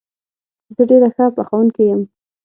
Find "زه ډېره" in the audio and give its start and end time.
0.75-1.09